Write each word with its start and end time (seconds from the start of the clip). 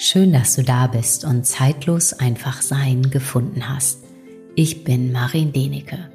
Schön, 0.00 0.32
dass 0.32 0.54
du 0.54 0.62
da 0.62 0.86
bist 0.86 1.24
und 1.24 1.44
zeitlos 1.44 2.12
einfach 2.12 2.62
sein 2.62 3.10
gefunden 3.10 3.68
hast. 3.68 4.04
Ich 4.54 4.84
bin 4.84 5.10
Marin 5.10 5.52
Denecke. 5.52 6.08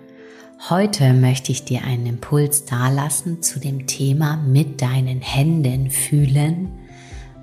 Heute 0.69 1.13
möchte 1.13 1.51
ich 1.51 1.65
dir 1.65 1.83
einen 1.83 2.05
Impuls 2.05 2.63
dalassen 2.63 3.43
zu 3.43 3.59
dem 3.59 3.85
Thema 3.85 4.37
mit 4.37 4.81
deinen 4.81 5.19
Händen 5.19 5.91
fühlen 5.91 6.71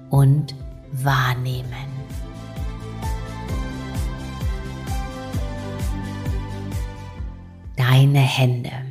und 0.08 0.54
wahrnehmen. 0.92 1.66
Deine 7.76 8.20
Hände. 8.20 8.89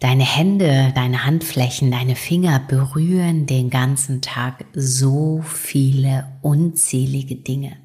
Deine 0.00 0.24
Hände, 0.24 0.92
deine 0.94 1.24
Handflächen, 1.24 1.90
deine 1.90 2.14
Finger 2.14 2.60
berühren 2.60 3.46
den 3.46 3.68
ganzen 3.68 4.22
Tag 4.22 4.64
so 4.72 5.42
viele 5.42 6.38
unzählige 6.40 7.34
Dinge. 7.34 7.76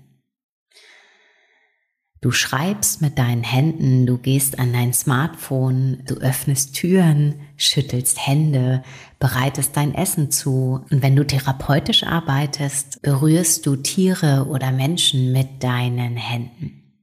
Du 2.22 2.32
schreibst 2.32 3.02
mit 3.02 3.18
deinen 3.18 3.44
Händen, 3.44 4.06
du 4.06 4.18
gehst 4.18 4.58
an 4.58 4.72
dein 4.72 4.94
Smartphone, 4.94 6.04
du 6.06 6.14
öffnest 6.16 6.76
Türen, 6.76 7.42
schüttelst 7.58 8.26
Hände, 8.26 8.84
bereitest 9.20 9.76
dein 9.76 9.94
Essen 9.94 10.32
zu. 10.32 10.86
Und 10.90 11.02
wenn 11.02 11.16
du 11.16 11.26
therapeutisch 11.26 12.04
arbeitest, 12.04 13.02
berührst 13.02 13.66
du 13.66 13.76
Tiere 13.76 14.46
oder 14.48 14.72
Menschen 14.72 15.34
mit 15.34 15.64
deinen 15.64 16.16
Händen. 16.16 17.02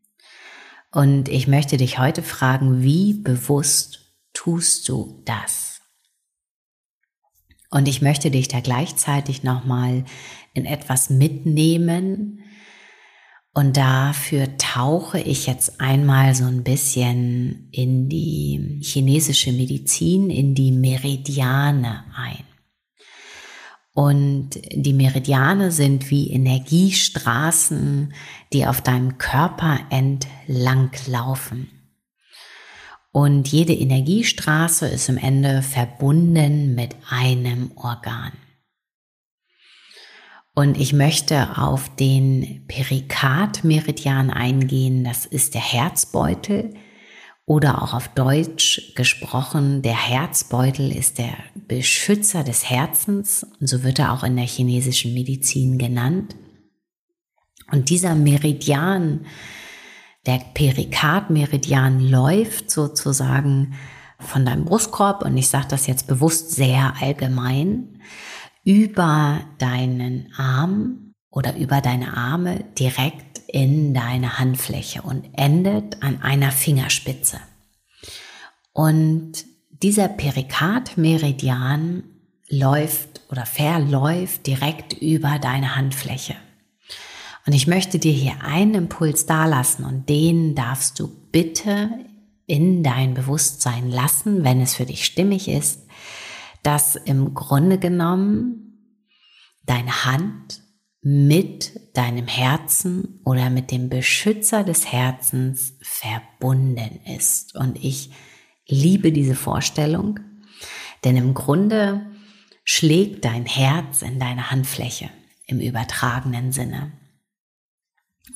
Und 0.93 1.29
ich 1.29 1.49
möchte 1.49 1.77
dich 1.77 1.99
heute 1.99 2.23
fragen, 2.23 2.83
wie 2.83 3.15
bewusst 3.15 4.10
tust 4.41 4.89
du 4.89 5.23
das? 5.27 5.83
Und 7.71 7.89
ich 7.89 8.01
möchte 8.01 8.31
dich 8.31 8.49
da 8.49 8.61
gleichzeitig 8.61 9.43
nochmal 9.43 10.05
in 10.55 10.65
etwas 10.65 11.11
mitnehmen. 11.11 12.43
Und 13.53 13.77
dafür 13.77 14.57
tauche 14.57 15.21
ich 15.21 15.47
jetzt 15.47 15.81
einmal 15.81 16.35
so 16.35 16.45
ein 16.45 16.65
bisschen 16.65 17.69
in 17.71 18.09
die 18.09 18.81
chinesische 18.83 19.53
Medizin, 19.53 20.31
in 20.31 20.55
die 20.55 20.73
Meridiane 20.73 22.05
ein. 22.17 22.45
Und 23.93 24.51
die 24.73 24.95
Meridiane 24.95 25.71
sind 25.71 26.11
wie 26.11 26.31
Energiestraßen, 26.31 28.15
die 28.55 28.67
auf 28.67 28.81
deinem 28.81 29.19
Körper 29.19 29.81
entlang 29.91 30.91
laufen. 31.07 31.80
Und 33.13 33.49
jede 33.49 33.75
Energiestraße 33.75 34.87
ist 34.87 35.09
im 35.09 35.17
Ende 35.17 35.63
verbunden 35.63 36.75
mit 36.75 36.95
einem 37.09 37.73
Organ. 37.77 38.33
Und 40.55 40.79
ich 40.79 40.93
möchte 40.93 41.59
auf 41.59 41.95
den 41.97 42.65
Perikardmeridian 42.69 44.31
eingehen. 44.31 45.05
Das 45.05 45.27
ist 45.27 45.55
der 45.55 45.61
Herzbeutel 45.61 46.75
oder 47.51 47.83
auch 47.83 47.95
auf 47.95 48.07
Deutsch 48.07 48.95
gesprochen, 48.95 49.83
der 49.83 49.97
Herzbeutel 49.97 50.95
ist 50.95 51.19
der 51.19 51.37
Beschützer 51.67 52.45
des 52.45 52.71
Herzens. 52.71 53.45
Und 53.59 53.67
so 53.67 53.83
wird 53.83 53.99
er 53.99 54.13
auch 54.13 54.23
in 54.23 54.37
der 54.37 54.47
chinesischen 54.47 55.15
Medizin 55.15 55.77
genannt. 55.77 56.37
Und 57.73 57.91
dieser 57.91 58.15
Meridian 58.15 59.27
der 60.27 60.41
Perikardmeridian 60.55 62.01
läuft 62.01 62.71
sozusagen 62.71 63.75
von 64.19 64.45
deinem 64.45 64.67
Brustkorb, 64.67 65.25
und 65.25 65.37
ich 65.37 65.49
sage 65.49 65.69
das 65.69 65.87
jetzt 65.87 66.07
bewusst 66.07 66.53
sehr 66.53 66.95
allgemein, 67.01 68.01
über 68.65 69.41
deinen 69.59 70.33
Arm 70.37 71.15
oder 71.31 71.57
über 71.57 71.81
deine 71.81 72.17
Arme 72.17 72.65
direkt 72.79 73.41
in 73.49 73.95
deine 73.95 74.39
Handfläche 74.39 75.03
und 75.03 75.29
endet 75.33 76.03
an 76.03 76.23
einer 76.23 76.53
Fingerspitze. 76.53 77.41
Und 78.73 79.45
dieser 79.71 80.09
Perikardmeridian 80.09 82.05
läuft 82.49 83.23
oder 83.31 83.47
verläuft 83.47 84.47
direkt 84.47 84.93
über 84.93 85.39
deine 85.39 85.77
Handfläche. 85.77 86.37
Und 87.47 87.55
ich 87.55 87.67
möchte 87.67 87.99
dir 87.99 88.13
hier 88.13 88.43
einen 88.43 88.75
Impuls 88.75 89.27
dalassen 89.27 89.85
und 89.85 90.09
den 90.09 90.55
darfst 90.55 90.99
du 90.99 91.09
bitte 91.33 91.91
in 92.47 92.83
dein 92.83 93.15
Bewusstsein 93.15 93.91
lassen, 93.91 94.45
wenn 94.45 94.61
es 94.61 94.75
für 94.75 94.87
dich 94.87 95.05
stimmig 95.05 95.49
ist, 95.49 95.87
dass 96.63 96.97
im 96.97 97.35
Grunde 97.35 97.79
genommen 97.79 98.71
deine 99.65 100.05
Hand 100.05 100.63
mit 101.03 101.97
deinem 101.97 102.27
Herzen 102.27 103.21
oder 103.25 103.49
mit 103.49 103.71
dem 103.71 103.89
Beschützer 103.89 104.65
des 104.65 104.93
Herzens 104.93 105.75
verbunden 105.81 107.01
ist. 107.07 107.55
Und 107.55 107.83
ich 107.83 108.11
liebe 108.67 109.13
diese 109.13 109.35
Vorstellung, 109.35 110.21
denn 111.05 111.17
im 111.17 111.33
Grunde 111.33 112.07
schlägt 112.65 113.25
dein 113.25 113.47
Herz 113.47 114.03
in 114.03 114.19
deine 114.19 114.51
Handfläche 114.51 115.09
im 115.47 115.61
übertragenen 115.61 116.53
Sinne. 116.53 116.93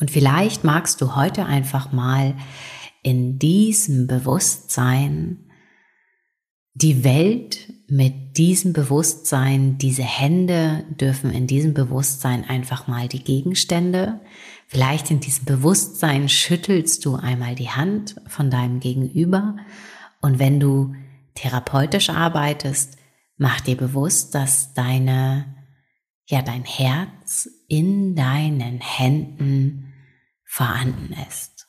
Und 0.00 0.10
vielleicht 0.10 0.64
magst 0.64 1.00
du 1.00 1.14
heute 1.16 1.46
einfach 1.46 1.92
mal 1.92 2.34
in 3.02 3.38
diesem 3.38 4.06
Bewusstsein 4.06 5.44
die 6.74 7.04
Welt 7.04 7.72
mit 7.86 8.36
diesem 8.36 8.72
Bewusstsein, 8.72 9.78
diese 9.78 10.02
Hände 10.02 10.84
dürfen 11.00 11.30
in 11.30 11.46
diesem 11.46 11.72
Bewusstsein 11.72 12.44
einfach 12.44 12.88
mal 12.88 13.06
die 13.06 13.22
Gegenstände. 13.22 14.20
Vielleicht 14.66 15.10
in 15.12 15.20
diesem 15.20 15.44
Bewusstsein 15.44 16.28
schüttelst 16.28 17.04
du 17.04 17.14
einmal 17.14 17.54
die 17.54 17.70
Hand 17.70 18.16
von 18.26 18.50
deinem 18.50 18.80
Gegenüber. 18.80 19.56
Und 20.20 20.40
wenn 20.40 20.58
du 20.58 20.94
therapeutisch 21.36 22.10
arbeitest, 22.10 22.96
mach 23.36 23.60
dir 23.60 23.76
bewusst, 23.76 24.34
dass 24.34 24.74
deine, 24.74 25.54
ja, 26.26 26.42
dein 26.42 26.64
Herz 26.64 27.48
in 27.68 28.14
deinen 28.16 28.80
Händen 28.80 29.92
vorhanden 30.44 31.14
ist. 31.28 31.68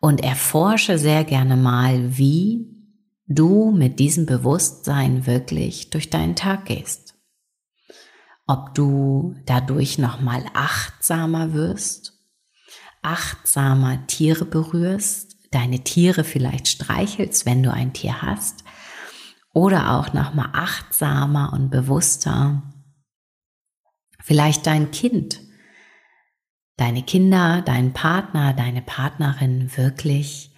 Und 0.00 0.22
erforsche 0.22 0.98
sehr 0.98 1.24
gerne 1.24 1.56
mal, 1.56 2.16
wie 2.16 2.66
du 3.26 3.70
mit 3.70 3.98
diesem 3.98 4.26
Bewusstsein 4.26 5.26
wirklich 5.26 5.90
durch 5.90 6.08
deinen 6.10 6.36
Tag 6.36 6.64
gehst. 6.64 7.14
Ob 8.46 8.74
du 8.74 9.36
dadurch 9.46 9.98
nochmal 9.98 10.44
achtsamer 10.54 11.52
wirst, 11.52 12.18
achtsamer 13.02 14.06
Tiere 14.06 14.44
berührst, 14.44 15.36
deine 15.50 15.80
Tiere 15.84 16.24
vielleicht 16.24 16.68
streichelst, 16.68 17.46
wenn 17.46 17.62
du 17.62 17.72
ein 17.72 17.92
Tier 17.92 18.22
hast, 18.22 18.64
oder 19.52 19.92
auch 19.98 20.12
nochmal 20.12 20.48
achtsamer 20.52 21.52
und 21.52 21.70
bewusster 21.70 22.62
vielleicht 24.22 24.66
dein 24.66 24.90
Kind 24.90 25.40
deine 26.80 27.02
Kinder, 27.02 27.60
deinen 27.60 27.92
Partner, 27.92 28.54
deine 28.54 28.80
Partnerin 28.80 29.76
wirklich 29.76 30.50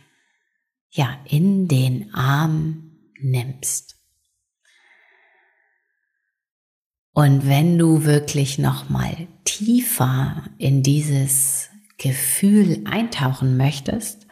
ja 0.91 1.19
in 1.25 1.67
den 1.67 2.15
Arm 2.15 2.93
nimmst. 3.21 3.97
Und 7.12 7.49
wenn 7.49 7.77
du 7.77 8.05
wirklich 8.05 8.59
noch 8.59 8.89
mal 8.89 9.27
tiefer 9.45 10.45
in 10.59 10.84
dieses 10.84 11.71
Gefühl 11.99 12.84
eintauchen 12.89 13.56
möchtest, 13.56 14.28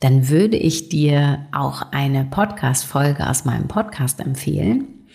dann 0.00 0.30
würde 0.30 0.56
ich 0.56 0.88
dir 0.88 1.48
auch 1.52 1.92
eine 1.92 2.24
Podcast 2.24 2.86
Folge 2.86 3.28
aus 3.28 3.44
meinem 3.44 3.68
Podcast 3.68 4.20
empfehlen, 4.20 5.06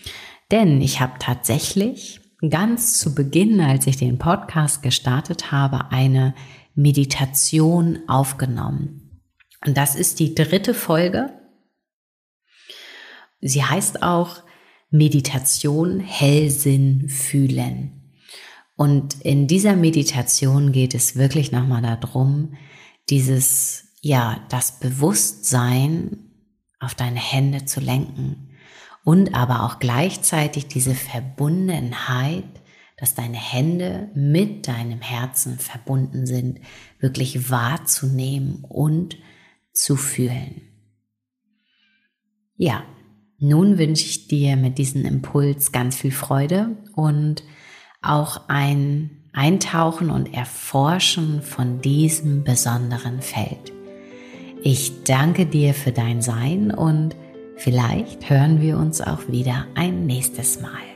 denn 0.52 0.80
ich 0.80 1.00
habe 1.00 1.14
tatsächlich 1.18 2.21
ganz 2.50 2.98
zu 2.98 3.14
Beginn, 3.14 3.60
als 3.60 3.86
ich 3.86 3.96
den 3.96 4.18
Podcast 4.18 4.82
gestartet 4.82 5.52
habe, 5.52 5.90
eine 5.90 6.34
Meditation 6.74 8.00
aufgenommen. 8.08 9.22
Und 9.64 9.76
das 9.76 9.94
ist 9.94 10.18
die 10.18 10.34
dritte 10.34 10.74
Folge. 10.74 11.30
Sie 13.40 13.62
heißt 13.62 14.02
auch 14.02 14.42
Meditation 14.90 16.00
Hellsinn 16.00 17.08
fühlen. 17.08 18.12
Und 18.76 19.20
in 19.22 19.46
dieser 19.46 19.76
Meditation 19.76 20.72
geht 20.72 20.94
es 20.94 21.16
wirklich 21.16 21.52
nochmal 21.52 21.82
darum, 21.82 22.54
dieses, 23.08 23.94
ja, 24.00 24.44
das 24.48 24.80
Bewusstsein 24.80 26.30
auf 26.80 26.94
deine 26.94 27.20
Hände 27.20 27.64
zu 27.64 27.80
lenken 27.80 28.51
und 29.04 29.34
aber 29.34 29.64
auch 29.64 29.78
gleichzeitig 29.78 30.68
diese 30.68 30.94
Verbundenheit, 30.94 32.44
dass 32.96 33.14
deine 33.14 33.36
Hände 33.36 34.10
mit 34.14 34.68
deinem 34.68 35.00
Herzen 35.00 35.58
verbunden 35.58 36.26
sind, 36.26 36.60
wirklich 37.00 37.50
wahrzunehmen 37.50 38.64
und 38.68 39.16
zu 39.72 39.96
fühlen. 39.96 40.62
Ja, 42.56 42.84
nun 43.38 43.76
wünsche 43.78 44.04
ich 44.04 44.28
dir 44.28 44.56
mit 44.56 44.78
diesem 44.78 45.04
Impuls 45.04 45.72
ganz 45.72 45.96
viel 45.96 46.12
Freude 46.12 46.76
und 46.94 47.42
auch 48.00 48.48
ein 48.48 49.22
eintauchen 49.32 50.10
und 50.10 50.32
erforschen 50.34 51.42
von 51.42 51.80
diesem 51.80 52.44
besonderen 52.44 53.22
Feld. 53.22 53.72
Ich 54.62 55.02
danke 55.04 55.46
dir 55.46 55.74
für 55.74 55.90
dein 55.90 56.22
Sein 56.22 56.70
und 56.70 57.16
vielleicht 57.62 58.28
hören 58.28 58.60
wir 58.60 58.76
uns 58.76 59.00
auch 59.00 59.28
wieder 59.28 59.66
ein 59.76 60.04
nächstes 60.04 60.60
Mal. 60.60 60.91